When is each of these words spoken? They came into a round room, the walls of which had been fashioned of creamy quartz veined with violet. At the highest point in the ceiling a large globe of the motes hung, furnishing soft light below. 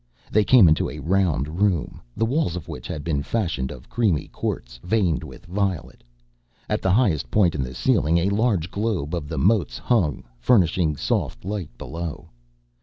They 0.31 0.43
came 0.43 0.67
into 0.67 0.89
a 0.89 0.97
round 0.97 1.61
room, 1.61 2.01
the 2.17 2.25
walls 2.25 2.55
of 2.55 2.67
which 2.67 2.87
had 2.87 3.03
been 3.03 3.21
fashioned 3.21 3.69
of 3.69 3.87
creamy 3.87 4.29
quartz 4.29 4.79
veined 4.81 5.23
with 5.23 5.45
violet. 5.45 6.03
At 6.67 6.81
the 6.81 6.89
highest 6.89 7.29
point 7.29 7.53
in 7.53 7.61
the 7.61 7.75
ceiling 7.75 8.17
a 8.17 8.29
large 8.31 8.71
globe 8.71 9.13
of 9.13 9.27
the 9.27 9.37
motes 9.37 9.77
hung, 9.77 10.23
furnishing 10.39 10.95
soft 10.95 11.45
light 11.45 11.69
below. 11.77 12.29